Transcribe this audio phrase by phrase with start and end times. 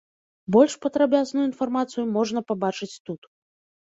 [0.55, 3.21] Больш падрабязную інфармацыю можна пабачыць тут.